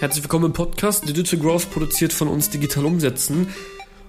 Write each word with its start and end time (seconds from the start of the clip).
Herzlich 0.00 0.24
willkommen 0.24 0.46
im 0.46 0.52
Podcast 0.52 1.08
Digital 1.08 1.38
Growth 1.38 1.70
produziert 1.70 2.12
von 2.12 2.26
uns 2.26 2.50
Digital 2.50 2.84
Umsetzen. 2.84 3.48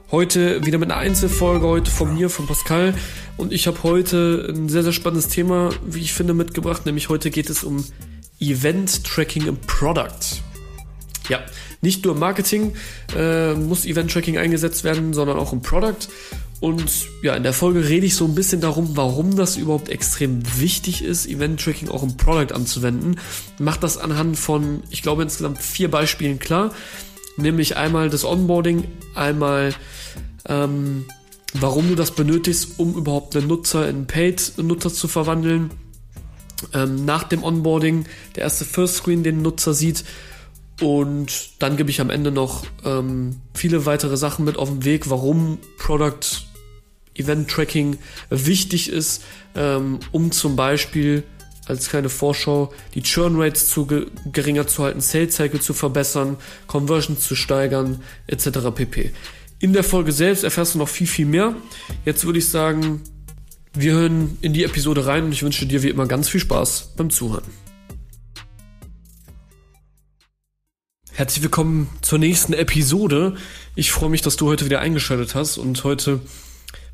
Heute 0.09 0.65
wieder 0.65 0.79
mit 0.79 0.91
einer 0.91 0.99
Einzelfolge, 0.99 1.67
heute 1.67 1.91
von 1.91 2.15
mir, 2.15 2.31
von 2.31 2.47
Pascal. 2.47 2.95
Und 3.37 3.53
ich 3.53 3.67
habe 3.67 3.83
heute 3.83 4.47
ein 4.49 4.67
sehr, 4.67 4.81
sehr 4.81 4.93
spannendes 4.93 5.27
Thema, 5.27 5.69
wie 5.85 6.01
ich 6.01 6.13
finde, 6.13 6.33
mitgebracht. 6.33 6.87
Nämlich 6.87 7.09
heute 7.09 7.29
geht 7.29 7.51
es 7.51 7.63
um 7.63 7.85
Event 8.39 9.03
Tracking 9.03 9.45
im 9.45 9.57
Product. 9.57 10.41
Ja, 11.29 11.43
nicht 11.81 12.03
nur 12.03 12.15
im 12.15 12.19
Marketing 12.19 12.73
äh, 13.15 13.53
muss 13.53 13.85
Event 13.85 14.11
Tracking 14.11 14.39
eingesetzt 14.39 14.83
werden, 14.83 15.13
sondern 15.13 15.37
auch 15.37 15.53
im 15.53 15.61
Product. 15.61 16.07
Und 16.59 17.07
ja, 17.21 17.35
in 17.35 17.43
der 17.43 17.53
Folge 17.53 17.87
rede 17.87 18.05
ich 18.05 18.15
so 18.15 18.25
ein 18.25 18.35
bisschen 18.35 18.61
darum, 18.61 18.95
warum 18.95 19.35
das 19.35 19.57
überhaupt 19.57 19.89
extrem 19.89 20.41
wichtig 20.59 21.03
ist, 21.03 21.27
Event-Tracking 21.27 21.89
auch 21.89 22.01
im 22.01 22.17
Product 22.17 22.53
anzuwenden. 22.53 23.19
Macht 23.59 23.83
das 23.83 23.97
anhand 23.97 24.37
von, 24.37 24.83
ich 24.89 25.01
glaube, 25.01 25.23
insgesamt 25.23 25.61
vier 25.61 25.91
Beispielen 25.91 26.39
klar. 26.39 26.73
Nämlich 27.37 27.75
einmal 27.75 28.09
das 28.09 28.23
Onboarding, 28.23 28.85
einmal 29.13 29.73
ähm, 30.47 31.05
warum 31.53 31.89
du 31.89 31.95
das 31.95 32.11
benötigst, 32.11 32.77
um 32.77 32.95
überhaupt 32.95 33.35
einen 33.35 33.47
Nutzer 33.47 33.89
in 33.89 34.07
Paid-Nutzer 34.07 34.93
zu 34.93 35.07
verwandeln. 35.07 35.71
Ähm, 36.73 37.03
nach 37.03 37.23
dem 37.23 37.43
Onboarding 37.43 38.05
der 38.35 38.43
erste 38.43 38.63
First 38.63 38.95
Screen 38.95 39.23
den 39.23 39.41
Nutzer 39.41 39.73
sieht 39.73 40.05
und 40.81 41.49
dann 41.59 41.77
gebe 41.77 41.89
ich 41.89 42.01
am 42.01 42.09
Ende 42.09 42.31
noch 42.31 42.65
ähm, 42.83 43.37
viele 43.53 43.85
weitere 43.85 44.17
Sachen 44.17 44.45
mit 44.45 44.57
auf 44.57 44.69
den 44.69 44.83
Weg, 44.83 45.09
warum 45.09 45.57
Product 45.77 46.19
Event 47.15 47.49
Tracking 47.49 47.97
wichtig 48.29 48.89
ist, 48.89 49.23
ähm, 49.55 49.99
um 50.11 50.31
zum 50.31 50.55
Beispiel 50.55 51.23
als 51.65 51.89
kleine 51.89 52.09
Vorschau 52.09 52.73
die 52.93 53.01
Churn 53.01 53.39
Rates 53.39 53.69
zu 53.69 53.85
ge 53.85 54.07
geringer 54.31 54.67
zu 54.67 54.83
halten, 54.83 55.01
Sales 55.01 55.35
Cycle 55.35 55.61
zu 55.61 55.73
verbessern, 55.73 56.37
Conversions 56.67 57.25
zu 57.25 57.35
steigern, 57.35 58.03
etc. 58.27 58.49
pp. 58.73 59.11
In 59.59 59.73
der 59.73 59.83
Folge 59.83 60.11
selbst 60.11 60.43
erfährst 60.43 60.75
du 60.75 60.79
noch 60.79 60.89
viel, 60.89 61.07
viel 61.07 61.25
mehr. 61.25 61.55
Jetzt 62.03 62.25
würde 62.25 62.39
ich 62.39 62.49
sagen, 62.49 63.01
wir 63.73 63.93
hören 63.93 64.37
in 64.41 64.53
die 64.53 64.63
Episode 64.63 65.07
rein 65.07 65.23
und 65.23 65.31
ich 65.31 65.41
wünsche 65.41 65.65
dir 65.65 65.81
wie 65.81 65.89
immer 65.89 66.05
ganz 66.05 66.29
viel 66.29 66.41
Spaß 66.41 66.93
beim 66.97 67.09
Zuhören. 67.09 67.64
Herzlich 71.17 71.43
willkommen 71.43 71.87
zur 72.01 72.19
nächsten 72.19 72.51
Episode. 72.51 73.37
Ich 73.73 73.93
freue 73.93 74.09
mich, 74.09 74.21
dass 74.21 74.35
du 74.35 74.47
heute 74.47 74.65
wieder 74.65 74.81
eingeschaltet 74.81 75.33
hast 75.33 75.57
und 75.57 75.81
heute 75.85 76.19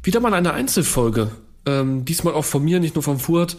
wieder 0.03 0.19
mal 0.19 0.35
eine 0.35 0.53
Einzelfolge. 0.53 1.31
Ähm, 1.65 2.05
diesmal 2.05 2.35
auch 2.35 2.45
von 2.45 2.63
mir, 2.63 2.79
nicht 2.79 2.93
nur 2.93 3.01
vom 3.01 3.19
Fuhrt. 3.19 3.57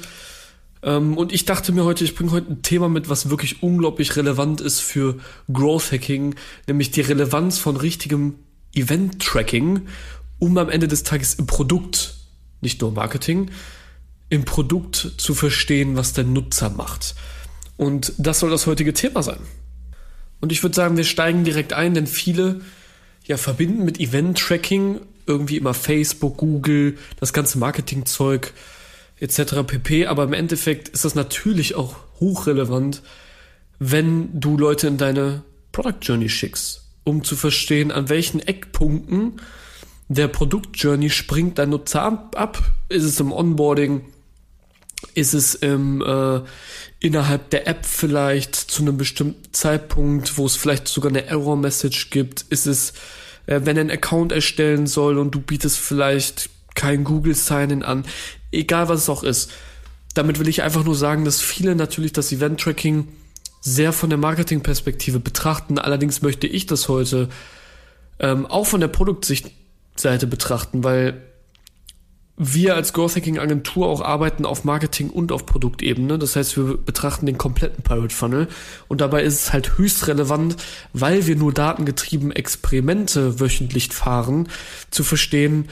Ähm, 0.85 1.19
und 1.19 1.33
ich 1.33 1.47
dachte 1.47 1.73
mir 1.73 1.83
heute, 1.83 2.05
ich 2.05 2.15
bringe 2.15 2.31
heute 2.31 2.53
ein 2.53 2.63
Thema 2.63 2.89
mit, 2.89 3.09
was 3.09 3.29
wirklich 3.29 3.65
unglaublich 3.65 4.15
relevant 4.15 4.61
ist 4.61 4.79
für 4.79 5.19
Growth 5.53 5.91
Hacking, 5.91 6.37
nämlich 6.69 6.93
die 6.93 7.01
Relevanz 7.01 7.59
von 7.59 7.77
richtigem 7.77 8.37
Event 8.73 9.21
Tracking, 9.21 9.89
um 10.39 10.57
am 10.59 10.69
Ende 10.69 10.87
des 10.87 11.03
Tages 11.03 11.35
im 11.35 11.47
Produkt, 11.47 12.15
nicht 12.61 12.81
nur 12.81 12.93
Marketing, 12.93 13.51
im 14.29 14.45
Produkt 14.45 15.15
zu 15.17 15.35
verstehen, 15.35 15.97
was 15.97 16.13
der 16.13 16.23
Nutzer 16.23 16.71
macht. 16.71 17.17
Und 17.77 18.13
das 18.17 18.39
soll 18.39 18.51
das 18.51 18.69
heutige 18.69 18.95
Thema 18.95 19.25
sein. 19.25 19.41
Und 20.43 20.51
ich 20.51 20.63
würde 20.63 20.75
sagen, 20.75 20.97
wir 20.97 21.05
steigen 21.05 21.45
direkt 21.45 21.73
ein, 21.73 21.95
denn 21.95 22.09
viele 22.09 22.61
ja 23.25 23.37
verbinden 23.37 23.85
mit 23.85 24.01
Event-Tracking 24.01 25.01
irgendwie 25.25 25.57
immer 25.57 25.73
Facebook, 25.73 26.37
Google, 26.37 26.99
das 27.21 27.33
ganze 27.33 27.59
Marketingzeug 27.59 28.53
etc. 29.21 29.63
pp. 29.65 30.07
Aber 30.07 30.25
im 30.25 30.33
Endeffekt 30.33 30.89
ist 30.89 31.05
das 31.05 31.15
natürlich 31.15 31.77
auch 31.77 31.95
hochrelevant, 32.19 33.03
wenn 33.79 34.41
du 34.41 34.59
Leute 34.59 34.89
in 34.89 34.99
deine 34.99 35.43
Product 35.71 35.99
Journey 36.03 36.29
schickst, 36.29 36.83
um 37.05 37.23
zu 37.23 37.37
verstehen, 37.37 37.93
an 37.93 38.09
welchen 38.09 38.41
Eckpunkten 38.41 39.41
der 40.09 40.27
Produktjourney 40.27 41.11
springt 41.11 41.59
dein 41.59 41.71
Nutzer 41.71 42.03
ab. 42.35 42.63
Ist 42.89 43.05
es 43.05 43.21
im 43.21 43.31
Onboarding? 43.31 44.05
Ist 45.15 45.35
es 45.35 45.55
im, 45.55 46.03
äh, 46.03 46.41
innerhalb 47.03 47.51
der 47.51 47.67
App 47.67 47.85
vielleicht 47.85 48.55
zu 48.55 48.83
einem 48.83 48.97
bestimmten 48.97 49.53
Zeitpunkt, 49.53 50.39
wo 50.39 50.47
es 50.47 50.55
vielleicht 50.55 50.87
sogar 50.87 51.11
eine 51.11 51.27
Error-Message 51.27 52.11
gibt? 52.11 52.43
Ist 52.49 52.67
es, 52.67 52.93
äh, 53.47 53.61
wenn 53.65 53.77
einen 53.77 53.91
Account 53.91 54.31
erstellen 54.31 54.87
soll 54.87 55.19
und 55.19 55.33
du 55.33 55.41
bietest 55.41 55.79
vielleicht 55.79 56.49
kein 56.77 57.03
Google 57.03 57.35
Sign-in 57.35 57.83
an? 57.83 58.05
Egal 58.53 58.89
was 58.89 59.03
es 59.03 59.09
auch 59.09 59.25
ist. 59.25 59.51
Damit 60.15 60.39
will 60.39 60.47
ich 60.47 60.63
einfach 60.63 60.85
nur 60.85 60.95
sagen, 60.95 61.25
dass 61.25 61.41
viele 61.41 61.75
natürlich 61.75 62.13
das 62.13 62.31
Event-Tracking 62.31 63.09
sehr 63.61 63.93
von 63.93 64.09
der 64.11 64.19
Marketing-Perspektive 64.19 65.19
betrachten. 65.19 65.79
Allerdings 65.79 66.23
möchte 66.23 66.47
ich 66.47 66.67
das 66.67 66.89
heute 66.89 67.29
ähm, 68.21 68.47
auch 68.47 68.67
von 68.67 68.81
der 68.81 68.89
Produktsichtseite 68.89 70.29
betrachten, 70.29 70.85
weil 70.85 71.21
wir 72.37 72.75
als 72.75 72.93
Growth 72.93 73.17
Hacking 73.17 73.39
Agentur 73.39 73.89
auch 73.89 74.01
arbeiten 74.01 74.47
auf 74.47 74.65
Marketing 74.65 75.11
und 75.11 75.33
auf 75.33 75.45
Produktebene. 75.47 76.19
Das 76.19 76.35
heißt, 76.35 76.57
wir 76.57 76.77
betrachten 76.79 77.27
den 77.27 77.39
kompletten 77.39 77.85
Pirate 77.85 78.15
Funnel 78.15 78.49
und 78.89 79.01
dabei 79.01 79.23
ist 79.23 79.35
es 79.35 79.53
halt 79.53 79.77
höchst 79.79 80.07
relevant, 80.09 80.57
weil 80.93 81.27
wir 81.27 81.37
nur 81.37 81.53
datengetrieben 81.53 82.33
Experimente 82.33 83.39
wöchentlich 83.39 83.93
fahren, 83.93 84.49
zu 84.91 85.05
verstehen, 85.05 85.69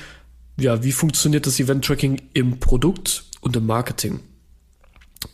ja, 0.58 0.82
wie 0.84 0.92
funktioniert 0.92 1.46
das 1.46 1.58
Event 1.58 1.84
Tracking 1.84 2.20
im 2.34 2.60
Produkt 2.60 3.24
und 3.40 3.56
im 3.56 3.66
Marketing. 3.66 4.20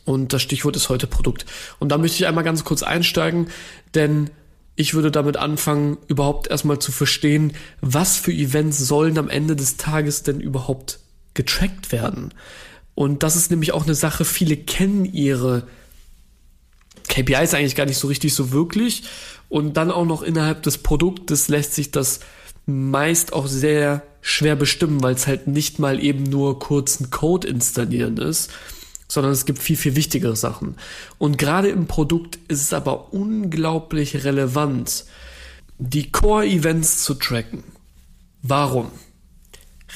Und 0.05 0.33
das 0.33 0.43
Stichwort 0.43 0.77
ist 0.77 0.89
heute 0.89 1.07
Produkt. 1.07 1.47
Und 1.79 1.91
da 1.91 1.99
möchte 1.99 2.17
ich 2.17 2.27
einmal 2.27 2.45
ganz 2.45 2.65
kurz 2.65 2.83
einsteigen, 2.83 3.49
denn 3.95 4.31
ich 4.77 4.95
würde 4.95 5.11
damit 5.11 5.37
anfangen, 5.37 5.97
überhaupt 6.07 6.49
erstmal 6.49 6.79
zu 6.79 6.93
verstehen, 6.93 7.55
was 7.81 8.17
für 8.17 8.33
Events 8.33 8.79
sollen 8.79 9.19
am 9.19 9.29
Ende 9.29 9.57
des 9.57 9.79
Tages 9.79 10.23
denn 10.23 10.39
überhaupt 10.39 11.01
getrackt 11.37 11.93
werden. 11.93 12.35
Und 12.97 13.23
das 13.23 13.37
ist 13.37 13.51
nämlich 13.51 13.73
auch 13.73 13.85
eine 13.85 13.95
Sache, 13.95 14.25
viele 14.25 14.57
kennen 14.57 15.05
ihre 15.05 15.69
KPIs 17.09 17.55
eigentlich 17.55 17.77
gar 17.77 17.87
nicht 17.87 17.99
so 17.99 18.09
richtig 18.09 18.35
so 18.35 18.51
wirklich. 18.51 19.05
Und 19.49 19.77
dann 19.77 19.93
auch 19.93 20.05
noch 20.05 20.23
innerhalb 20.23 20.65
des 20.65 20.79
Produktes 20.79 21.49
lässt 21.49 21.75
sich 21.75 21.93
das 21.93 22.21
meist 22.67 23.33
auch 23.33 23.47
sehr 23.47 24.03
schwer 24.21 24.57
bestimmen, 24.57 25.03
weil 25.03 25.15
es 25.15 25.29
halt 25.29 25.47
nicht 25.47 25.79
mal 25.79 26.03
eben 26.03 26.25
nur 26.25 26.59
kurzen 26.59 27.11
Code 27.11 27.47
installieren 27.47 28.17
ist, 28.17 28.51
sondern 29.07 29.33
es 29.33 29.45
gibt 29.45 29.61
viel, 29.61 29.77
viel 29.77 29.95
wichtigere 29.95 30.35
Sachen. 30.35 30.77
Und 31.19 31.39
gerade 31.39 31.69
im 31.69 31.87
Produkt 31.87 32.41
ist 32.49 32.63
es 32.63 32.73
aber 32.73 33.13
unglaublich 33.13 34.25
relevant, 34.25 35.05
die 35.79 36.11
Core-Events 36.11 37.05
zu 37.05 37.15
tracken. 37.15 37.63
Warum? 38.43 38.91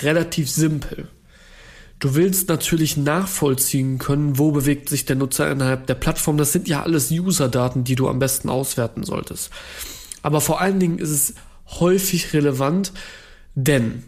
Relativ 0.02 0.48
simpel. 0.48 1.08
Du 2.00 2.14
willst 2.14 2.48
natürlich 2.48 2.96
nachvollziehen 2.96 3.98
können, 3.98 4.38
wo 4.38 4.52
bewegt 4.52 4.88
sich 4.88 5.04
der 5.04 5.16
Nutzer 5.16 5.50
innerhalb 5.50 5.86
der 5.86 5.94
Plattform. 5.94 6.38
Das 6.38 6.50
sind 6.50 6.66
ja 6.66 6.82
alles 6.82 7.10
User-Daten, 7.10 7.84
die 7.84 7.94
du 7.94 8.08
am 8.08 8.18
besten 8.18 8.48
auswerten 8.48 9.04
solltest. 9.04 9.50
Aber 10.22 10.40
vor 10.40 10.62
allen 10.62 10.80
Dingen 10.80 10.98
ist 10.98 11.10
es 11.10 11.34
häufig 11.78 12.32
relevant, 12.32 12.92
denn 13.54 14.02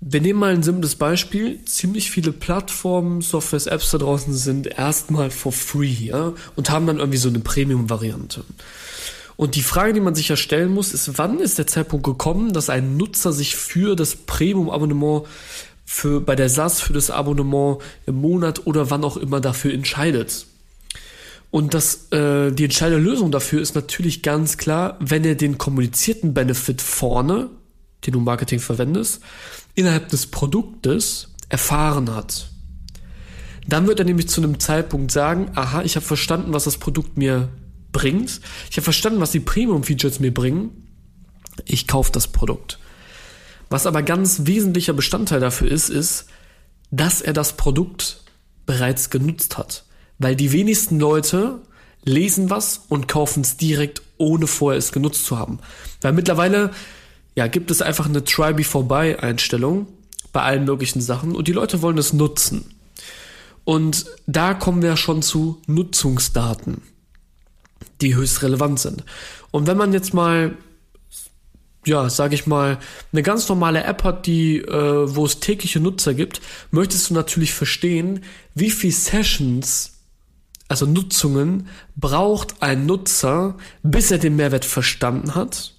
wir 0.00 0.20
nehmen 0.20 0.38
mal 0.38 0.52
ein 0.52 0.62
simples 0.62 0.94
Beispiel. 0.94 1.64
Ziemlich 1.64 2.10
viele 2.10 2.30
Plattformen, 2.30 3.20
Softwares, 3.20 3.66
Apps 3.66 3.90
da 3.90 3.98
draußen 3.98 4.34
sind 4.34 4.66
erstmal 4.66 5.30
for 5.30 5.50
free 5.50 5.86
ja, 5.86 6.34
und 6.54 6.70
haben 6.70 6.86
dann 6.86 6.98
irgendwie 6.98 7.18
so 7.18 7.30
eine 7.30 7.40
Premium-Variante. 7.40 8.44
Und 9.36 9.56
die 9.56 9.62
Frage, 9.62 9.92
die 9.92 10.00
man 10.00 10.14
sich 10.14 10.28
ja 10.28 10.36
stellen 10.36 10.72
muss, 10.72 10.94
ist, 10.94 11.18
wann 11.18 11.40
ist 11.40 11.58
der 11.58 11.66
Zeitpunkt 11.66 12.04
gekommen, 12.04 12.52
dass 12.52 12.70
ein 12.70 12.96
Nutzer 12.96 13.32
sich 13.32 13.56
für 13.56 13.96
das 13.96 14.14
Premium-Abonnement 14.14 15.26
für, 15.84 16.20
bei 16.20 16.34
der 16.34 16.48
SAS 16.48 16.80
für 16.80 16.92
das 16.92 17.10
Abonnement 17.10 17.78
im 18.06 18.16
Monat 18.16 18.66
oder 18.66 18.90
wann 18.90 19.04
auch 19.04 19.16
immer 19.16 19.40
dafür 19.40 19.72
entscheidet. 19.72 20.46
Und 21.50 21.72
das, 21.72 22.10
äh, 22.10 22.50
die 22.50 22.64
entscheidende 22.64 23.02
Lösung 23.02 23.30
dafür 23.30 23.60
ist 23.60 23.74
natürlich 23.74 24.22
ganz 24.22 24.56
klar, 24.56 24.96
wenn 24.98 25.24
er 25.24 25.36
den 25.36 25.56
kommunizierten 25.56 26.34
Benefit 26.34 26.82
vorne, 26.82 27.50
den 28.04 28.12
du 28.12 28.18
im 28.18 28.24
Marketing 28.24 28.58
verwendest, 28.58 29.20
innerhalb 29.74 30.08
des 30.08 30.26
Produktes 30.26 31.28
erfahren 31.48 32.14
hat. 32.14 32.50
Dann 33.68 33.86
wird 33.86 33.98
er 33.98 34.04
nämlich 34.04 34.28
zu 34.28 34.42
einem 34.42 34.58
Zeitpunkt 34.58 35.12
sagen, 35.12 35.50
aha, 35.54 35.82
ich 35.82 35.96
habe 35.96 36.04
verstanden, 36.04 36.52
was 36.52 36.64
das 36.64 36.78
Produkt 36.78 37.16
mir 37.16 37.48
bringt. 37.92 38.40
Ich 38.70 38.76
habe 38.76 38.82
verstanden, 38.84 39.20
was 39.20 39.30
die 39.30 39.40
Premium-Features 39.40 40.20
mir 40.20 40.34
bringen. 40.34 40.88
Ich 41.64 41.86
kaufe 41.86 42.10
das 42.12 42.28
Produkt. 42.28 42.78
Was 43.74 43.88
aber 43.88 44.04
ganz 44.04 44.42
wesentlicher 44.44 44.92
Bestandteil 44.92 45.40
dafür 45.40 45.68
ist, 45.68 45.88
ist, 45.88 46.26
dass 46.92 47.20
er 47.20 47.32
das 47.32 47.54
Produkt 47.54 48.20
bereits 48.66 49.10
genutzt 49.10 49.58
hat. 49.58 49.84
Weil 50.20 50.36
die 50.36 50.52
wenigsten 50.52 51.00
Leute 51.00 51.60
lesen 52.04 52.50
was 52.50 52.82
und 52.88 53.08
kaufen 53.08 53.40
es 53.40 53.56
direkt, 53.56 54.00
ohne 54.16 54.46
vorher 54.46 54.78
es 54.78 54.92
genutzt 54.92 55.26
zu 55.26 55.40
haben. 55.40 55.58
Weil 56.02 56.12
mittlerweile, 56.12 56.70
ja, 57.34 57.48
gibt 57.48 57.72
es 57.72 57.82
einfach 57.82 58.06
eine 58.06 58.22
Try 58.22 58.52
Before 58.52 58.84
Buy 58.84 59.16
Einstellung 59.16 59.88
bei 60.32 60.42
allen 60.42 60.66
möglichen 60.66 61.00
Sachen 61.00 61.34
und 61.34 61.48
die 61.48 61.52
Leute 61.52 61.82
wollen 61.82 61.98
es 61.98 62.12
nutzen. 62.12 62.76
Und 63.64 64.06
da 64.28 64.54
kommen 64.54 64.82
wir 64.82 64.96
schon 64.96 65.20
zu 65.20 65.60
Nutzungsdaten. 65.66 66.80
die 68.00 68.14
höchst 68.14 68.40
relevant 68.42 68.78
sind. 68.78 69.02
Und 69.50 69.66
wenn 69.66 69.76
man 69.76 69.92
jetzt 69.92 70.14
mal, 70.14 70.56
ja, 71.86 72.08
sage 72.10 72.34
ich 72.34 72.46
mal, 72.46 72.78
eine 73.12 73.22
ganz 73.22 73.48
normale 73.48 73.84
App 73.84 74.04
hat, 74.04 74.26
die, 74.26 74.58
äh, 74.58 75.14
wo 75.14 75.24
es 75.24 75.40
tägliche 75.40 75.80
Nutzer 75.80 76.14
gibt, 76.14 76.40
möchtest 76.70 77.10
du 77.10 77.14
natürlich 77.14 77.52
verstehen, 77.52 78.24
wie 78.54 78.70
viel 78.70 78.92
Sessions 78.92 79.94
also 80.68 80.86
Nutzungen, 80.86 81.68
braucht 81.96 82.62
ein 82.62 82.86
Nutzer, 82.86 83.56
bis 83.82 84.10
er 84.10 84.18
den 84.18 84.36
Mehrwert 84.36 84.64
verstanden 84.64 85.34
hat, 85.34 85.74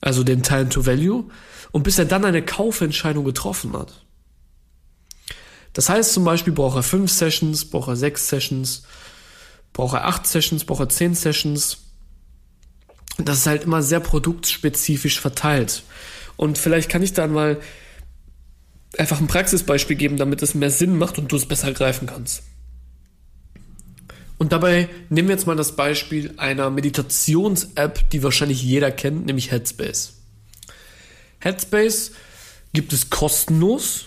also 0.00 0.24
den 0.24 0.42
Time 0.42 0.68
to 0.68 0.86
Value, 0.86 1.24
und 1.72 1.82
bis 1.82 1.98
er 1.98 2.04
dann 2.04 2.24
eine 2.24 2.42
Kaufentscheidung 2.42 3.24
getroffen 3.24 3.72
hat. 3.74 4.04
Das 5.72 5.88
heißt 5.88 6.14
zum 6.14 6.24
Beispiel 6.24 6.52
braucht 6.52 6.76
er 6.76 6.82
fünf 6.82 7.10
Sessions, 7.10 7.64
braucht 7.64 7.88
er 7.88 7.96
sechs 7.96 8.28
Sessions, 8.28 8.82
braucht 9.72 9.94
er 9.94 10.06
acht 10.06 10.26
Sessions, 10.26 10.64
braucht 10.64 10.80
er 10.80 10.88
zehn 10.88 11.14
Sessions. 11.14 11.78
Das 13.24 13.38
ist 13.38 13.46
halt 13.46 13.64
immer 13.64 13.82
sehr 13.82 14.00
produktspezifisch 14.00 15.20
verteilt. 15.20 15.82
Und 16.36 16.58
vielleicht 16.58 16.88
kann 16.88 17.02
ich 17.02 17.12
dann 17.12 17.32
mal 17.32 17.60
einfach 18.98 19.20
ein 19.20 19.26
Praxisbeispiel 19.26 19.96
geben, 19.96 20.16
damit 20.16 20.42
es 20.42 20.54
mehr 20.54 20.70
Sinn 20.70 20.96
macht 20.98 21.18
und 21.18 21.30
du 21.30 21.36
es 21.36 21.46
besser 21.46 21.72
greifen 21.72 22.06
kannst. 22.06 22.42
Und 24.38 24.52
dabei 24.52 24.88
nehmen 25.10 25.28
wir 25.28 25.34
jetzt 25.34 25.46
mal 25.46 25.54
das 25.54 25.76
Beispiel 25.76 26.32
einer 26.38 26.70
Meditations-App, 26.70 28.08
die 28.08 28.22
wahrscheinlich 28.22 28.62
jeder 28.62 28.90
kennt, 28.90 29.26
nämlich 29.26 29.50
Headspace. 29.50 30.14
Headspace 31.40 32.12
gibt 32.72 32.94
es 32.94 33.10
kostenlos, 33.10 34.06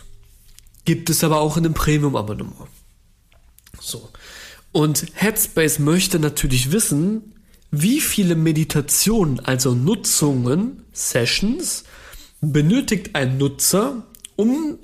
gibt 0.86 1.12
es 1.12 1.24
aber 1.24 1.40
auch 1.40 1.56
in 1.56 1.66
einem 1.66 1.76
Premium-Abonnement. 1.76 2.68
So. 3.80 4.10
Und 4.72 5.06
Headspace 5.14 5.78
möchte 5.78 6.18
natürlich 6.18 6.72
wissen, 6.72 7.36
wie 7.76 8.02
viele 8.02 8.36
Meditationen, 8.36 9.40
also 9.40 9.74
Nutzungen, 9.74 10.86
Sessions, 10.94 11.86
benötigt 12.40 13.16
ein 13.16 13.40
Nutzer, 13.40 14.04
um 14.36 14.78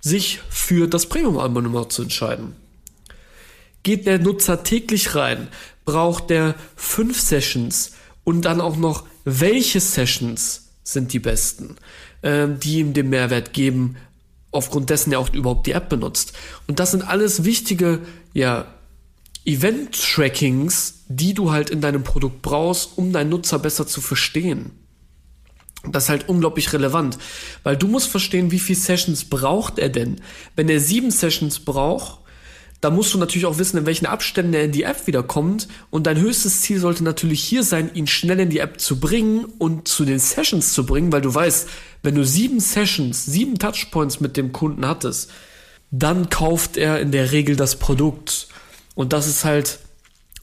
sich 0.00 0.38
für 0.48 0.86
das 0.86 1.06
Premium-Abonnement 1.06 1.90
zu 1.90 2.02
entscheiden. 2.02 2.54
Geht 3.82 4.06
der 4.06 4.20
Nutzer 4.20 4.62
täglich 4.62 5.16
rein, 5.16 5.48
braucht 5.84 6.30
der 6.30 6.54
fünf 6.76 7.20
Sessions 7.20 7.94
und 8.22 8.44
dann 8.44 8.60
auch 8.60 8.76
noch, 8.76 9.08
welche 9.24 9.80
Sessions 9.80 10.68
sind 10.84 11.12
die 11.12 11.18
besten, 11.18 11.78
äh, 12.22 12.46
die 12.46 12.78
ihm 12.78 12.92
den 12.92 13.10
Mehrwert 13.10 13.52
geben, 13.52 13.96
aufgrund 14.52 14.88
dessen 14.90 15.12
er 15.12 15.18
auch 15.18 15.34
überhaupt 15.34 15.66
die 15.66 15.72
App 15.72 15.88
benutzt. 15.88 16.34
Und 16.68 16.78
das 16.78 16.92
sind 16.92 17.02
alles 17.02 17.42
wichtige, 17.42 17.98
ja, 18.34 18.72
Event-Trackings, 19.44 21.04
die 21.08 21.34
du 21.34 21.50
halt 21.50 21.70
in 21.70 21.80
deinem 21.80 22.04
Produkt 22.04 22.42
brauchst, 22.42 22.96
um 22.96 23.12
deinen 23.12 23.30
Nutzer 23.30 23.58
besser 23.58 23.86
zu 23.86 24.00
verstehen. 24.00 24.72
Das 25.90 26.04
ist 26.04 26.08
halt 26.10 26.28
unglaublich 26.28 26.72
relevant, 26.74 27.18
weil 27.62 27.76
du 27.76 27.88
musst 27.88 28.08
verstehen, 28.08 28.50
wie 28.50 28.58
viele 28.58 28.78
Sessions 28.78 29.24
braucht 29.24 29.78
er 29.78 29.88
denn. 29.88 30.20
Wenn 30.54 30.68
er 30.68 30.78
sieben 30.78 31.10
Sessions 31.10 31.60
braucht, 31.60 32.20
da 32.82 32.90
musst 32.90 33.12
du 33.12 33.18
natürlich 33.18 33.46
auch 33.46 33.58
wissen, 33.58 33.76
in 33.76 33.86
welchen 33.86 34.06
Abständen 34.06 34.54
er 34.54 34.64
in 34.64 34.72
die 34.72 34.84
App 34.84 35.06
wiederkommt. 35.06 35.68
Und 35.90 36.06
dein 36.06 36.18
höchstes 36.18 36.62
Ziel 36.62 36.78
sollte 36.78 37.04
natürlich 37.04 37.42
hier 37.42 37.62
sein, 37.62 37.90
ihn 37.94 38.06
schnell 38.06 38.40
in 38.40 38.50
die 38.50 38.58
App 38.58 38.80
zu 38.80 39.00
bringen 39.00 39.44
und 39.58 39.86
zu 39.86 40.04
den 40.04 40.18
Sessions 40.18 40.72
zu 40.72 40.86
bringen, 40.86 41.12
weil 41.12 41.20
du 41.20 41.34
weißt, 41.34 41.68
wenn 42.02 42.14
du 42.14 42.24
sieben 42.24 42.60
Sessions, 42.60 43.26
sieben 43.26 43.58
Touchpoints 43.58 44.20
mit 44.20 44.36
dem 44.36 44.52
Kunden 44.52 44.86
hattest, 44.86 45.30
dann 45.90 46.30
kauft 46.30 46.76
er 46.76 47.00
in 47.00 47.10
der 47.10 47.32
Regel 47.32 47.56
das 47.56 47.76
Produkt. 47.76 48.48
Und 48.94 49.12
das 49.12 49.26
ist 49.26 49.44
halt 49.44 49.78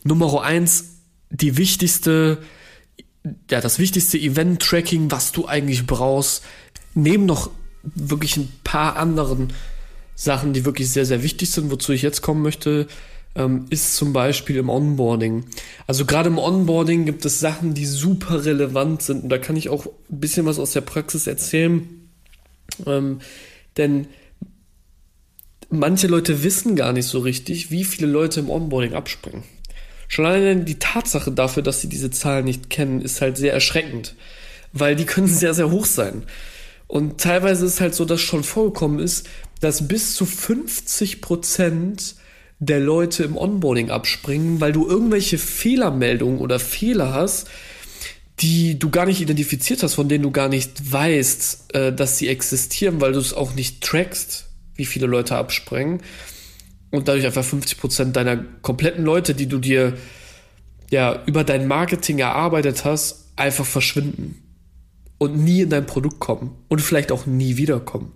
Nummer 0.03 0.41
eins, 0.41 0.95
die 1.29 1.57
wichtigste, 1.57 2.39
ja, 3.49 3.61
das 3.61 3.79
wichtigste 3.79 4.17
Event-Tracking, 4.17 5.11
was 5.11 5.31
du 5.31 5.47
eigentlich 5.47 5.85
brauchst. 5.85 6.43
Neben 6.93 7.25
noch 7.25 7.51
wirklich 7.83 8.37
ein 8.37 8.51
paar 8.63 8.95
anderen 8.95 9.53
Sachen, 10.15 10.53
die 10.53 10.65
wirklich 10.65 10.89
sehr, 10.89 11.05
sehr 11.05 11.23
wichtig 11.23 11.51
sind, 11.51 11.69
wozu 11.69 11.91
ich 11.93 12.01
jetzt 12.01 12.21
kommen 12.21 12.41
möchte, 12.41 12.87
ähm, 13.35 13.65
ist 13.69 13.95
zum 13.95 14.13
Beispiel 14.13 14.57
im 14.57 14.69
Onboarding. 14.69 15.45
Also 15.85 16.05
gerade 16.05 16.29
im 16.29 16.39
Onboarding 16.39 17.05
gibt 17.05 17.23
es 17.25 17.39
Sachen, 17.39 17.73
die 17.73 17.85
super 17.85 18.45
relevant 18.45 19.03
sind. 19.03 19.23
Und 19.23 19.29
da 19.29 19.37
kann 19.37 19.55
ich 19.55 19.69
auch 19.69 19.85
ein 19.85 20.19
bisschen 20.19 20.45
was 20.45 20.57
aus 20.57 20.71
der 20.71 20.81
Praxis 20.81 21.27
erzählen. 21.27 22.09
Ähm, 22.85 23.19
denn 23.77 24.07
manche 25.69 26.07
Leute 26.07 26.43
wissen 26.43 26.75
gar 26.75 26.93
nicht 26.93 27.07
so 27.07 27.19
richtig, 27.19 27.71
wie 27.71 27.83
viele 27.83 28.07
Leute 28.07 28.39
im 28.39 28.49
Onboarding 28.49 28.93
abspringen. 28.93 29.43
Schon 30.07 30.25
alleine 30.25 30.63
die 30.63 30.79
Tatsache 30.79 31.31
dafür, 31.31 31.63
dass 31.63 31.81
sie 31.81 31.89
diese 31.89 32.11
Zahlen 32.11 32.45
nicht 32.45 32.69
kennen, 32.69 33.01
ist 33.01 33.21
halt 33.21 33.37
sehr 33.37 33.53
erschreckend. 33.53 34.15
Weil 34.71 34.95
die 34.95 35.05
können 35.05 35.27
sehr, 35.27 35.53
sehr 35.53 35.71
hoch 35.71 35.85
sein. 35.85 36.23
Und 36.87 37.19
teilweise 37.19 37.65
ist 37.65 37.81
halt 37.81 37.93
so, 37.95 38.05
dass 38.05 38.21
schon 38.21 38.43
vorgekommen 38.43 38.99
ist, 38.99 39.27
dass 39.59 39.87
bis 39.87 40.15
zu 40.15 40.25
50 40.25 41.21
Prozent 41.21 42.15
der 42.59 42.79
Leute 42.79 43.23
im 43.23 43.37
Onboarding 43.37 43.91
abspringen, 43.91 44.61
weil 44.61 44.71
du 44.71 44.87
irgendwelche 44.87 45.37
Fehlermeldungen 45.37 46.39
oder 46.39 46.59
Fehler 46.59 47.13
hast, 47.13 47.47
die 48.39 48.79
du 48.79 48.89
gar 48.89 49.05
nicht 49.05 49.21
identifiziert 49.21 49.83
hast, 49.83 49.95
von 49.95 50.09
denen 50.09 50.23
du 50.23 50.31
gar 50.31 50.47
nicht 50.47 50.91
weißt, 50.91 51.75
äh, 51.75 51.93
dass 51.93 52.17
sie 52.17 52.29
existieren, 52.29 53.01
weil 53.01 53.13
du 53.13 53.19
es 53.19 53.33
auch 53.33 53.53
nicht 53.53 53.81
trackst, 53.81 54.46
wie 54.77 54.85
viele 54.85 55.07
Leute 55.07 55.35
abspringen. 55.35 56.01
Und 56.89 57.07
dadurch 57.07 57.25
einfach 57.25 57.43
50 57.43 57.77
Prozent 57.79 58.15
deiner 58.15 58.37
kompletten 58.61 59.03
Leute, 59.03 59.35
die 59.35 59.47
du 59.47 59.59
dir 59.59 59.97
ja 60.89 61.21
über 61.25 61.43
dein 61.43 61.67
Marketing 61.67 62.19
erarbeitet 62.19 62.85
hast, 62.85 63.31
einfach 63.35 63.65
verschwinden 63.65 64.41
und 65.17 65.37
nie 65.37 65.61
in 65.61 65.69
dein 65.69 65.85
Produkt 65.85 66.19
kommen 66.19 66.55
und 66.69 66.81
vielleicht 66.81 67.11
auch 67.11 67.25
nie 67.25 67.57
wiederkommen. 67.57 68.13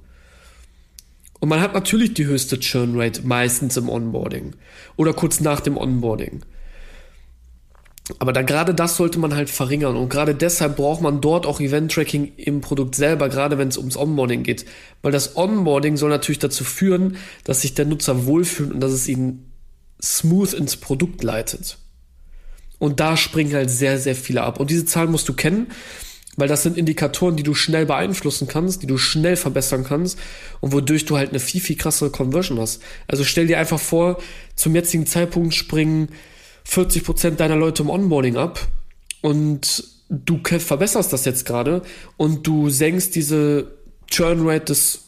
Und 1.40 1.50
man 1.50 1.60
hat 1.60 1.74
natürlich 1.74 2.14
die 2.14 2.26
höchste 2.26 2.60
Churn 2.60 3.00
Rate 3.00 3.24
meistens 3.24 3.76
im 3.76 3.90
Onboarding 3.90 4.56
oder 4.96 5.14
kurz 5.14 5.40
nach 5.40 5.60
dem 5.60 5.76
Onboarding. 5.76 6.44
Aber 8.20 8.34
da 8.34 8.42
gerade 8.42 8.74
das 8.74 8.98
sollte 8.98 9.20
man 9.20 9.36
halt 9.36 9.50
verringern 9.50 9.96
und 9.96 10.10
gerade 10.10 10.36
deshalb 10.36 10.76
braucht 10.76 11.02
man 11.02 11.22
dort 11.22 11.46
auch 11.46 11.60
Event 11.60 11.92
Tracking 11.92 12.34
im 12.36 12.60
Produkt 12.62 12.96
selber, 12.96 13.30
gerade 13.30 13.58
wenn 13.58 13.68
es 13.68 13.78
ums 13.78 13.96
Onboarding 13.96 14.44
geht, 14.44 14.66
weil 15.02 15.12
das 15.12 15.38
Onboarding 15.38 15.98
soll 15.98 16.10
natürlich 16.10 16.40
dazu 16.40 16.64
führen, 16.64 17.18
dass 17.44 17.62
sich 17.62 17.74
der 17.74 17.86
Nutzer 17.86 18.26
wohlfühlt 18.26 18.72
und 18.72 18.80
dass 18.80 18.92
es 18.92 19.08
ihn 19.08 19.52
smooth 20.02 20.54
ins 20.54 20.78
Produkt 20.78 21.24
leitet. 21.24 21.78
Und 22.80 23.00
da 23.00 23.16
springen 23.16 23.54
halt 23.54 23.70
sehr, 23.70 24.00
sehr 24.00 24.16
viele 24.16 24.42
ab. 24.42 24.60
Und 24.60 24.72
diese 24.72 24.86
Zahlen 24.86 25.12
musst 25.12 25.30
du 25.30 25.34
kennen. 25.34 25.68
Weil 26.38 26.48
das 26.48 26.64
sind 26.64 26.78
Indikatoren, 26.78 27.36
die 27.36 27.44
du 27.44 27.54
schnell 27.54 27.86
beeinflussen 27.86 28.48
kannst, 28.48 28.82
die 28.82 28.88
du 28.88 28.98
schnell 28.98 29.36
verbessern 29.36 29.84
kannst 29.84 30.18
und 30.62 30.72
wodurch 30.72 31.06
du 31.06 31.18
halt 31.18 31.32
eine 31.32 31.40
viel, 31.40 31.60
viel 31.60 31.76
krassere 31.76 32.10
Conversion 32.10 32.58
hast. 32.58 32.82
Also 33.06 33.26
stell 33.26 33.48
dir 33.48 33.60
einfach 33.60 33.80
vor, 33.80 34.18
zum 34.56 34.74
jetzigen 34.74 35.06
Zeitpunkt 35.06 35.54
springen 35.54 36.10
40 36.64 37.04
Prozent 37.04 37.40
deiner 37.40 37.56
Leute 37.56 37.84
im 37.84 37.90
Onboarding 37.90 38.38
ab 38.38 38.68
und 39.22 39.84
du 40.10 40.40
verbesserst 40.44 41.14
das 41.14 41.26
jetzt 41.26 41.46
gerade 41.46 41.82
und 42.18 42.46
du 42.46 42.70
senkst 42.70 43.16
diese 43.16 43.78
Churn 44.08 44.48
Rate 44.48 44.66
des, 44.66 45.00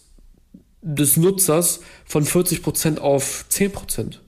des 0.82 1.18
Nutzers 1.18 1.82
von 2.06 2.26
40 2.26 2.64
Prozent 2.64 3.00
auf 3.00 3.46
10%. 3.50 4.20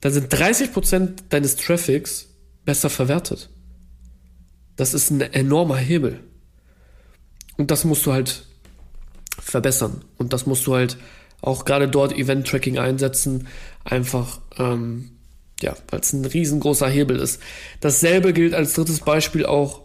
Dann 0.00 0.12
sind 0.12 0.32
30 0.32 0.72
Prozent 0.72 1.24
deines 1.30 1.56
Traffics 1.56 2.28
besser 2.64 2.90
verwertet. 2.90 3.50
Das 4.76 4.94
ist 4.94 5.10
ein 5.10 5.20
enormer 5.20 5.76
Hebel. 5.76 6.20
Und 7.56 7.70
das 7.70 7.84
musst 7.84 8.06
du 8.06 8.12
halt 8.12 8.46
verbessern. 9.38 10.04
Und 10.18 10.32
das 10.32 10.46
musst 10.46 10.66
du 10.66 10.74
halt 10.74 10.96
auch 11.40 11.64
gerade 11.64 11.88
dort 11.88 12.12
Event-Tracking 12.12 12.78
einsetzen. 12.78 13.48
Einfach, 13.84 14.40
ähm, 14.58 15.10
ja, 15.62 15.76
weil 15.90 16.00
es 16.00 16.12
ein 16.12 16.24
riesengroßer 16.24 16.88
Hebel 16.88 17.18
ist. 17.18 17.40
Dasselbe 17.80 18.32
gilt 18.32 18.54
als 18.54 18.74
drittes 18.74 19.00
Beispiel 19.00 19.46
auch 19.46 19.82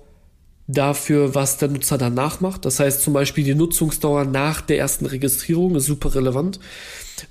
dafür, 0.67 1.33
was 1.33 1.57
der 1.57 1.69
Nutzer 1.69 1.97
danach 1.97 2.41
macht. 2.41 2.65
Das 2.65 2.79
heißt 2.79 3.01
zum 3.01 3.13
Beispiel 3.13 3.43
die 3.43 3.55
Nutzungsdauer 3.55 4.25
nach 4.25 4.61
der 4.61 4.79
ersten 4.79 5.05
Registrierung 5.05 5.75
ist 5.75 5.85
super 5.85 6.13
relevant. 6.15 6.59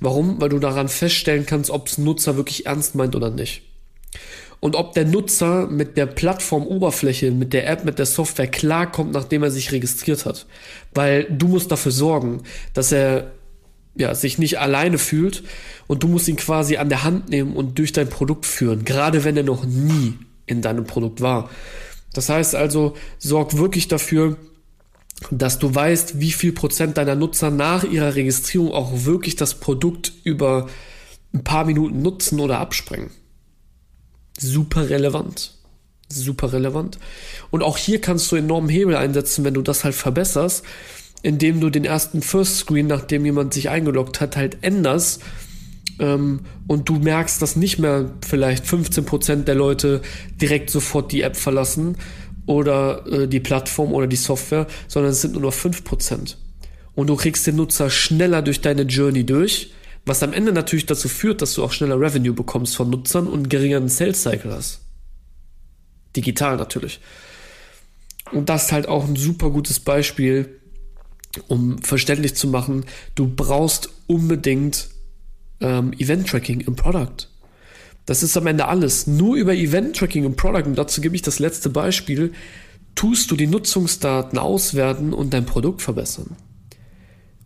Warum? 0.00 0.40
Weil 0.40 0.48
du 0.48 0.58
daran 0.58 0.88
feststellen 0.88 1.46
kannst, 1.46 1.70
ob 1.70 1.88
es 1.88 1.98
ein 1.98 2.04
Nutzer 2.04 2.36
wirklich 2.36 2.66
ernst 2.66 2.94
meint 2.94 3.14
oder 3.14 3.30
nicht 3.30 3.62
und 4.60 4.74
ob 4.74 4.94
der 4.94 5.04
Nutzer 5.04 5.66
mit 5.66 5.96
der 5.96 6.06
Plattformoberfläche, 6.06 7.30
mit 7.30 7.52
der 7.52 7.68
App, 7.68 7.84
mit 7.84 7.98
der 7.98 8.06
Software 8.06 8.48
klarkommt, 8.48 9.12
nachdem 9.12 9.42
er 9.42 9.50
sich 9.50 9.72
registriert 9.72 10.24
hat. 10.24 10.46
Weil 10.94 11.24
du 11.24 11.48
musst 11.48 11.70
dafür 11.70 11.92
sorgen, 11.92 12.42
dass 12.74 12.92
er 12.92 13.32
ja, 13.98 14.14
sich 14.14 14.38
nicht 14.38 14.58
alleine 14.58 14.98
fühlt 14.98 15.42
und 15.86 16.02
du 16.02 16.08
musst 16.08 16.28
ihn 16.28 16.36
quasi 16.36 16.76
an 16.76 16.88
der 16.88 17.04
Hand 17.04 17.28
nehmen 17.28 17.54
und 17.56 17.78
durch 17.78 17.92
dein 17.92 18.08
Produkt 18.08 18.46
führen, 18.46 18.84
gerade 18.84 19.24
wenn 19.24 19.36
er 19.36 19.42
noch 19.42 19.64
nie 19.64 20.14
in 20.46 20.62
deinem 20.62 20.84
Produkt 20.84 21.20
war. 21.20 21.50
Das 22.12 22.28
heißt 22.28 22.54
also, 22.54 22.96
sorg 23.18 23.56
wirklich 23.56 23.88
dafür, 23.88 24.36
dass 25.30 25.58
du 25.58 25.74
weißt, 25.74 26.20
wie 26.20 26.32
viel 26.32 26.52
Prozent 26.52 26.98
deiner 26.98 27.14
Nutzer 27.14 27.50
nach 27.50 27.84
ihrer 27.84 28.14
Registrierung 28.14 28.72
auch 28.72 29.04
wirklich 29.04 29.36
das 29.36 29.54
Produkt 29.54 30.12
über 30.24 30.68
ein 31.32 31.44
paar 31.44 31.64
Minuten 31.64 32.02
nutzen 32.02 32.40
oder 32.40 32.58
absprengen. 32.58 33.10
Super 34.38 34.90
relevant. 34.90 35.54
Super 36.08 36.52
relevant. 36.52 36.98
Und 37.50 37.62
auch 37.62 37.78
hier 37.78 38.00
kannst 38.00 38.30
du 38.30 38.36
enormen 38.36 38.68
Hebel 38.68 38.94
einsetzen, 38.94 39.44
wenn 39.44 39.54
du 39.54 39.62
das 39.62 39.84
halt 39.84 39.94
verbesserst, 39.94 40.64
indem 41.26 41.60
du 41.60 41.70
den 41.70 41.84
ersten 41.84 42.22
First 42.22 42.58
Screen, 42.58 42.86
nachdem 42.86 43.24
jemand 43.24 43.52
sich 43.52 43.68
eingeloggt 43.68 44.20
hat, 44.20 44.36
halt 44.36 44.58
änderst 44.62 45.24
ähm, 45.98 46.42
und 46.68 46.88
du 46.88 47.00
merkst, 47.00 47.42
dass 47.42 47.56
nicht 47.56 47.80
mehr 47.80 48.12
vielleicht 48.24 48.64
15% 48.64 49.42
der 49.42 49.56
Leute 49.56 50.02
direkt 50.40 50.70
sofort 50.70 51.10
die 51.10 51.22
App 51.22 51.34
verlassen 51.34 51.96
oder 52.46 53.04
äh, 53.08 53.26
die 53.26 53.40
Plattform 53.40 53.92
oder 53.92 54.06
die 54.06 54.14
Software, 54.14 54.68
sondern 54.86 55.10
es 55.10 55.20
sind 55.20 55.32
nur 55.32 55.42
noch 55.42 55.52
5%. 55.52 56.36
Und 56.94 57.08
du 57.08 57.16
kriegst 57.16 57.44
den 57.44 57.56
Nutzer 57.56 57.90
schneller 57.90 58.40
durch 58.40 58.60
deine 58.60 58.82
Journey 58.82 59.26
durch, 59.26 59.72
was 60.04 60.22
am 60.22 60.32
Ende 60.32 60.52
natürlich 60.52 60.86
dazu 60.86 61.08
führt, 61.08 61.42
dass 61.42 61.54
du 61.54 61.64
auch 61.64 61.72
schneller 61.72 61.98
Revenue 61.98 62.34
bekommst 62.34 62.76
von 62.76 62.88
Nutzern 62.88 63.26
und 63.26 63.50
geringeren 63.50 63.88
Sales 63.88 64.22
Cycle 64.22 64.52
hast. 64.52 64.82
Digital 66.14 66.56
natürlich. 66.56 67.00
Und 68.30 68.48
das 68.48 68.66
ist 68.66 68.72
halt 68.72 68.86
auch 68.86 69.08
ein 69.08 69.16
super 69.16 69.50
gutes 69.50 69.80
Beispiel, 69.80 70.60
um 71.48 71.78
verständlich 71.82 72.34
zu 72.34 72.48
machen, 72.48 72.84
du 73.14 73.28
brauchst 73.28 73.90
unbedingt 74.06 74.88
ähm, 75.60 75.92
Event-Tracking 75.92 76.60
im 76.60 76.76
Product. 76.76 77.28
Das 78.06 78.22
ist 78.22 78.36
am 78.36 78.46
Ende 78.46 78.68
alles. 78.68 79.06
Nur 79.06 79.36
über 79.36 79.54
Event-Tracking 79.54 80.24
im 80.24 80.36
Product, 80.36 80.64
und 80.66 80.76
dazu 80.76 81.00
gebe 81.00 81.16
ich 81.16 81.22
das 81.22 81.38
letzte 81.38 81.70
Beispiel, 81.70 82.32
tust 82.94 83.30
du 83.30 83.36
die 83.36 83.46
Nutzungsdaten 83.46 84.38
auswerten 84.38 85.12
und 85.12 85.34
dein 85.34 85.44
Produkt 85.44 85.82
verbessern. 85.82 86.36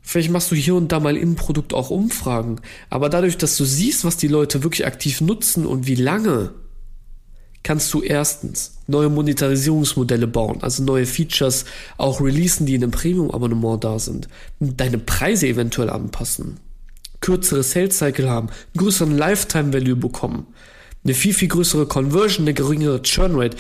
Vielleicht 0.03 0.31
machst 0.31 0.51
du 0.51 0.57
hier 0.57 0.75
und 0.75 0.93
da 0.93 1.01
mal 1.01 1.17
im 1.17 1.37
Produkt 1.37 1.73
auch 1.73 1.91
Umfragen, 1.91 2.61
aber 2.89 3.09
dadurch, 3.09 3.39
dass 3.39 3.57
du 3.57 3.65
siehst, 3.65 4.05
was 4.05 4.17
die 4.17 4.29
Leute 4.29 4.63
wirklich 4.63 4.87
aktiv 4.87 5.21
nutzen 5.21 5.67
und 5.67 5.87
wie 5.87 5.95
lange, 5.95 6.53
kannst 7.63 7.93
du 7.93 8.03
erstens 8.03 8.79
neue 8.87 9.09
Monetarisierungsmodelle 9.09 10.27
bauen, 10.27 10.63
also 10.63 10.83
neue 10.83 11.07
Features 11.07 11.65
auch 11.99 12.21
releasen, 12.21 12.67
die 12.67 12.75
in 12.75 12.83
einem 12.83 12.91
Premium-Abonnement 12.91 13.85
da 13.85 13.99
sind, 13.99 14.29
deine 14.59 14.99
Preise 14.99 15.47
eventuell 15.47 15.91
anpassen 15.91 16.59
kürzere 17.21 17.63
Sales 17.63 17.99
Cycle 17.99 18.29
haben, 18.29 18.49
größeren 18.77 19.17
Lifetime 19.17 19.73
Value 19.73 19.97
bekommen, 19.97 20.47
eine 21.05 21.15
viel, 21.15 21.35
viel 21.35 21.49
größere 21.49 21.87
Conversion, 21.87 22.45
eine 22.45 22.55
geringere 22.55 23.03
Churn 23.03 23.33
Rate. 23.35 23.57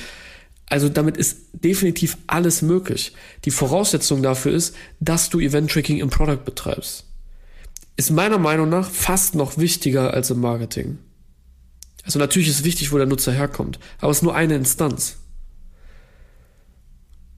Also 0.66 0.88
damit 0.88 1.16
ist 1.16 1.38
definitiv 1.52 2.16
alles 2.26 2.62
möglich. 2.62 3.14
Die 3.45 3.50
Voraussetzung 3.50 4.23
dafür 4.23 4.52
ist, 4.52 4.75
dass 5.00 5.30
du 5.30 5.40
Event 5.40 5.71
Tracking 5.71 5.99
im 5.99 6.11
Product 6.11 6.45
betreibst. 6.45 7.07
Ist 7.97 8.11
meiner 8.11 8.38
Meinung 8.38 8.69
nach 8.69 8.88
fast 8.88 9.35
noch 9.35 9.59
wichtiger 9.59 10.14
als 10.14 10.30
im 10.30 10.40
Marketing. 10.40 10.99
Also 12.11 12.19
natürlich 12.19 12.49
ist 12.49 12.64
wichtig, 12.64 12.90
wo 12.90 12.97
der 12.97 13.07
Nutzer 13.07 13.31
herkommt, 13.31 13.79
aber 14.00 14.11
es 14.11 14.17
ist 14.17 14.23
nur 14.25 14.35
eine 14.35 14.57
Instanz. 14.57 15.19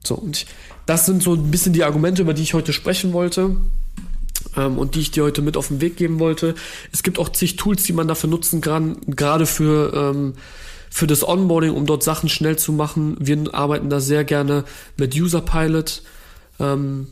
So, 0.03 0.15
und 0.15 0.47
das 0.87 1.05
sind 1.05 1.21
so 1.21 1.35
ein 1.35 1.51
bisschen 1.51 1.73
die 1.73 1.83
Argumente, 1.83 2.23
über 2.23 2.33
die 2.33 2.41
ich 2.41 2.55
heute 2.55 2.73
sprechen 2.73 3.13
wollte 3.13 3.55
ähm, 4.57 4.79
und 4.79 4.95
die 4.95 5.01
ich 5.01 5.11
dir 5.11 5.25
heute 5.25 5.43
mit 5.43 5.57
auf 5.57 5.67
den 5.67 5.79
Weg 5.79 5.95
geben 5.95 6.17
wollte. 6.17 6.55
Es 6.91 7.03
gibt 7.03 7.19
auch 7.19 7.29
zig 7.29 7.55
Tools, 7.55 7.83
die 7.83 7.93
man 7.93 8.07
dafür 8.07 8.31
nutzen 8.31 8.61
kann, 8.61 8.97
gerade 9.05 9.45
für, 9.45 9.93
ähm, 9.93 10.33
für 10.89 11.05
das 11.05 11.23
Onboarding, 11.23 11.75
um 11.75 11.85
dort 11.85 12.01
Sachen 12.01 12.27
schnell 12.27 12.57
zu 12.57 12.73
machen. 12.73 13.15
Wir 13.19 13.53
arbeiten 13.53 13.91
da 13.91 13.99
sehr 13.99 14.23
gerne 14.23 14.63
mit 14.97 15.13
User 15.13 15.41
Pilot. 15.41 16.01
Ähm, 16.59 17.09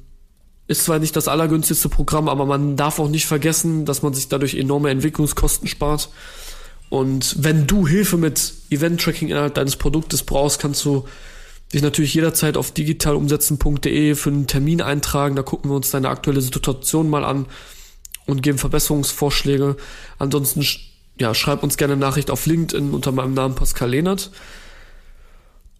ist 0.66 0.86
zwar 0.86 0.98
nicht 0.98 1.16
das 1.16 1.28
allergünstigste 1.28 1.90
Programm, 1.90 2.28
aber 2.28 2.48
man 2.48 2.76
darf 2.76 2.98
auch 2.98 3.08
nicht 3.08 3.28
vergessen, 3.28 3.86
dass 3.86 4.02
man 4.02 4.16
sich 4.16 4.30
dadurch 4.30 4.56
enorme 4.56 4.90
Entwicklungskosten 4.90 5.68
spart. 5.68 6.10
Und 6.92 7.38
wenn 7.40 7.68
du 7.68 7.88
Hilfe 7.88 8.18
mit 8.18 8.52
Event-Tracking 8.70 9.30
innerhalb 9.30 9.54
deines 9.54 9.78
Produktes 9.78 10.24
brauchst, 10.24 10.60
kannst 10.60 10.84
du 10.84 11.06
dich 11.74 11.82
natürlich 11.82 12.14
jederzeit 12.14 12.58
auf 12.58 12.72
digitalumsetzen.de 12.72 14.16
für 14.16 14.30
einen 14.30 14.46
Termin 14.46 14.82
eintragen. 14.82 15.38
Da 15.38 15.42
gucken 15.42 15.72
wir 15.72 15.76
uns 15.76 15.90
deine 15.90 16.10
aktuelle 16.10 16.42
Situation 16.42 17.10
mal 17.10 17.24
an 17.24 17.46
und 18.26 18.44
geben 18.44 18.58
Verbesserungsvorschläge. 18.58 19.78
Ansonsten 20.20 20.68
ja, 21.18 21.34
schreib 21.34 21.64
uns 21.64 21.78
gerne 21.78 21.94
eine 21.94 22.02
Nachricht 22.02 22.30
auf 22.30 22.46
LinkedIn 22.46 22.92
unter 22.92 23.14
meinem 23.14 23.36
Namen 23.36 23.56
Pascal 23.56 23.92
Lehnert. 23.92 24.30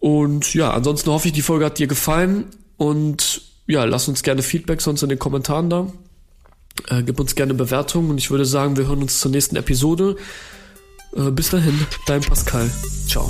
Und 0.00 0.54
ja, 0.54 0.72
ansonsten 0.72 1.10
hoffe 1.10 1.28
ich, 1.28 1.34
die 1.34 1.42
Folge 1.42 1.66
hat 1.66 1.78
dir 1.78 1.88
gefallen 1.88 2.46
und 2.78 3.42
ja, 3.66 3.84
lass 3.84 4.08
uns 4.08 4.22
gerne 4.22 4.42
Feedback 4.42 4.80
sonst 4.80 5.02
in 5.02 5.10
den 5.10 5.18
Kommentaren 5.18 5.68
da. 5.68 5.92
Äh, 6.88 7.02
gib 7.02 7.20
uns 7.20 7.34
gerne 7.34 7.52
Bewertungen 7.52 8.08
und 8.08 8.16
ich 8.16 8.30
würde 8.30 8.46
sagen, 8.46 8.78
wir 8.78 8.86
hören 8.86 9.02
uns 9.02 9.20
zur 9.20 9.30
nächsten 9.30 9.56
Episode. 9.56 10.16
Äh, 11.16 11.30
bis 11.30 11.50
dahin, 11.50 11.86
dein 12.06 12.22
Pascal. 12.22 12.70
Ciao. 13.06 13.28